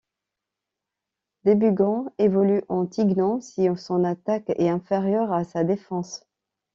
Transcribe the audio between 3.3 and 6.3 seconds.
si son attaque est inférieure à sa défense.